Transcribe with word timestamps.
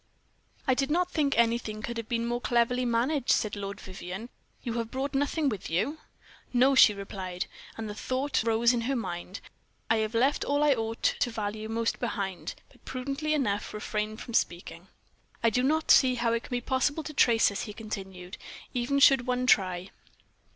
"I 0.67 0.73
do 0.73 0.87
not 0.87 1.11
think 1.11 1.37
anything 1.37 1.83
could 1.83 1.97
have 1.97 2.09
been 2.09 2.25
more 2.25 2.41
cleverly 2.41 2.85
managed," 2.85 3.29
said 3.29 3.55
Lord 3.55 3.79
Vivianne. 3.79 4.29
"You 4.63 4.73
have 4.79 4.89
brought 4.89 5.13
nothing 5.13 5.47
with 5.47 5.69
you?" 5.69 5.99
"No," 6.51 6.73
she 6.73 6.91
replied; 6.95 7.45
and 7.77 7.87
the 7.87 7.93
thought 7.93 8.41
rose 8.43 8.73
in 8.73 8.81
her 8.89 8.95
mind, 8.95 9.41
"I 9.91 9.97
have 9.97 10.15
left 10.15 10.43
all 10.43 10.63
I 10.63 10.73
ought 10.73 11.03
to 11.03 11.29
value 11.29 11.69
most 11.69 11.99
behind;" 11.99 12.55
but 12.71 12.83
prudently 12.83 13.35
enough 13.35 13.75
refrained 13.75 14.21
from 14.21 14.33
speaking. 14.33 14.87
"I 15.43 15.51
do 15.51 15.61
not 15.61 15.91
see 15.91 16.15
how 16.15 16.33
it 16.33 16.41
can 16.45 16.49
be 16.49 16.61
possible 16.61 17.03
to 17.03 17.13
trace 17.13 17.51
us," 17.51 17.65
he 17.65 17.71
continued, 17.73 18.37
"even 18.73 18.97
should 18.97 19.19
any 19.19 19.27
one 19.27 19.45
try." 19.45 19.91